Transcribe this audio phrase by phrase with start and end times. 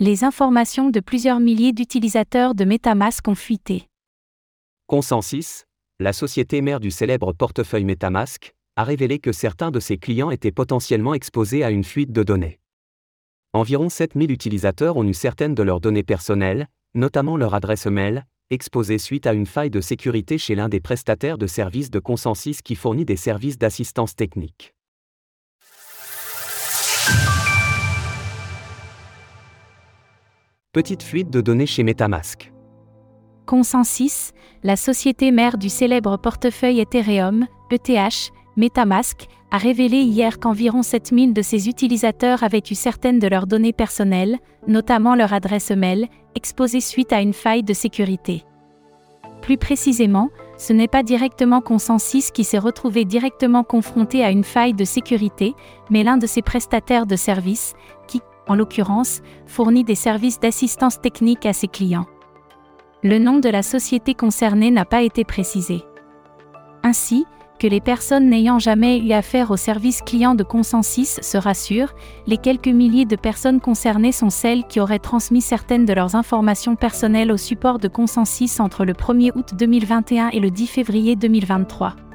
[0.00, 3.88] Les informations de plusieurs milliers d'utilisateurs de MetaMask ont fuité.
[4.86, 5.64] Consensus,
[5.98, 10.52] la société mère du célèbre portefeuille MetaMask, a révélé que certains de ses clients étaient
[10.52, 12.60] potentiellement exposés à une fuite de données.
[13.54, 18.98] Environ 7000 utilisateurs ont eu certaines de leurs données personnelles, notamment leur adresse mail, exposées
[18.98, 22.76] suite à une faille de sécurité chez l'un des prestataires de services de consensus qui
[22.76, 24.76] fournit des services d'assistance technique.
[30.78, 32.52] Petite fuite de données chez Metamask.
[33.46, 34.30] Consensus,
[34.62, 41.42] la société mère du célèbre portefeuille Ethereum, ETH, Metamask, a révélé hier qu'environ 7000 de
[41.42, 44.38] ses utilisateurs avaient eu certaines de leurs données personnelles,
[44.68, 48.44] notamment leur adresse mail, exposées suite à une faille de sécurité.
[49.42, 54.74] Plus précisément, ce n'est pas directement Consensus qui s'est retrouvé directement confronté à une faille
[54.74, 55.54] de sécurité,
[55.90, 57.74] mais l'un de ses prestataires de services,
[58.06, 62.06] qui, en l'occurrence, fournit des services d'assistance technique à ses clients.
[63.02, 65.84] Le nom de la société concernée n'a pas été précisé.
[66.82, 67.26] Ainsi,
[67.58, 71.94] que les personnes n'ayant jamais eu affaire au service client de Consensus se rassurent,
[72.26, 76.76] les quelques milliers de personnes concernées sont celles qui auraient transmis certaines de leurs informations
[76.76, 82.07] personnelles au support de Consensus entre le 1er août 2021 et le 10 février 2023.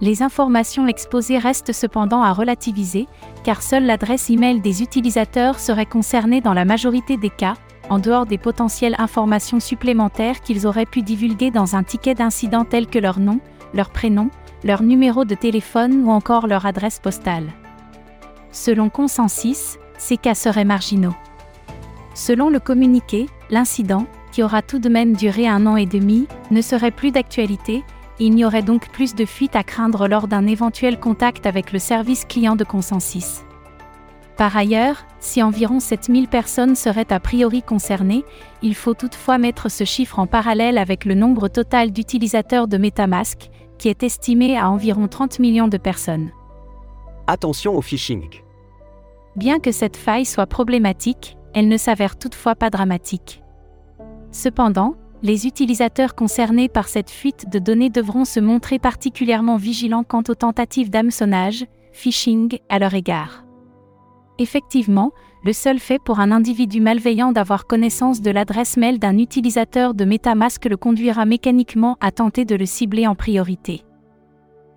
[0.00, 3.06] Les informations exposées restent cependant à relativiser,
[3.44, 7.54] car seule l'adresse e-mail des utilisateurs serait concernée dans la majorité des cas,
[7.90, 12.86] en dehors des potentielles informations supplémentaires qu'ils auraient pu divulguer dans un ticket d'incident tel
[12.86, 13.40] que leur nom,
[13.72, 14.30] leur prénom,
[14.64, 17.52] leur numéro de téléphone ou encore leur adresse postale.
[18.50, 21.14] Selon Consensus, ces cas seraient marginaux.
[22.14, 26.60] Selon le communiqué, l'incident, qui aura tout de même duré un an et demi, ne
[26.60, 27.84] serait plus d'actualité,
[28.20, 31.78] il y aurait donc plus de fuites à craindre lors d'un éventuel contact avec le
[31.78, 33.42] service client de Consensus.
[34.36, 38.24] Par ailleurs, si environ 7000 personnes seraient a priori concernées,
[38.62, 43.50] il faut toutefois mettre ce chiffre en parallèle avec le nombre total d'utilisateurs de Metamask,
[43.78, 46.30] qui est estimé à environ 30 millions de personnes.
[47.26, 48.28] Attention au phishing.
[49.36, 53.42] Bien que cette faille soit problématique, elle ne s'avère toutefois pas dramatique.
[54.32, 60.22] Cependant, les utilisateurs concernés par cette fuite de données devront se montrer particulièrement vigilants quant
[60.28, 63.46] aux tentatives d'hameçonnage, phishing, à leur égard.
[64.38, 65.12] Effectivement,
[65.42, 70.04] le seul fait pour un individu malveillant d'avoir connaissance de l'adresse mail d'un utilisateur de
[70.04, 73.82] MetaMask le conduira mécaniquement à tenter de le cibler en priorité.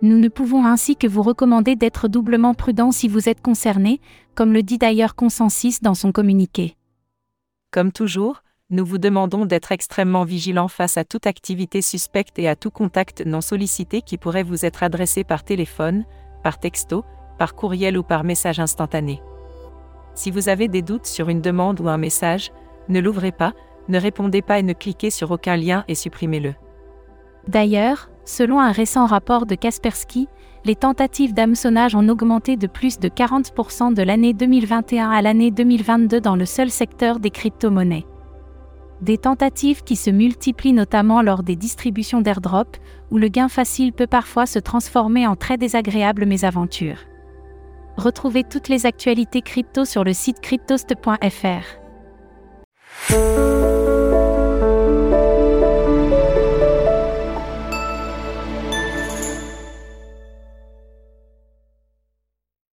[0.00, 4.00] Nous ne pouvons ainsi que vous recommander d'être doublement prudent si vous êtes concerné,
[4.34, 6.76] comme le dit d'ailleurs Consensus dans son communiqué.
[7.70, 12.54] Comme toujours, nous vous demandons d'être extrêmement vigilant face à toute activité suspecte et à
[12.54, 16.04] tout contact non sollicité qui pourrait vous être adressé par téléphone,
[16.44, 17.04] par texto,
[17.36, 19.20] par courriel ou par message instantané.
[20.14, 22.52] Si vous avez des doutes sur une demande ou un message,
[22.88, 23.54] ne l'ouvrez pas,
[23.88, 26.54] ne répondez pas et ne cliquez sur aucun lien et supprimez-le.
[27.48, 30.28] D'ailleurs, selon un récent rapport de Kaspersky,
[30.64, 36.20] les tentatives d'hameçonnage ont augmenté de plus de 40% de l'année 2021 à l'année 2022
[36.20, 38.06] dans le seul secteur des crypto-monnaies.
[39.02, 42.76] Des tentatives qui se multiplient notamment lors des distributions d'airdrop,
[43.10, 46.98] où le gain facile peut parfois se transformer en très désagréable mésaventure.
[47.96, 51.80] Retrouvez toutes les actualités crypto sur le site cryptost.fr.